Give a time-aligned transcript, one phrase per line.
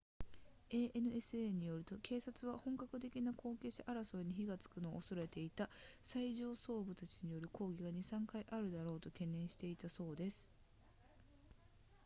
[0.73, 5.69] ansa によると警察は本格的な後継者争いに火がつくのを恐れていた
[6.01, 10.49] 最上層部たちによる抗争が 2～3 回あるだろうと懸念していたそうです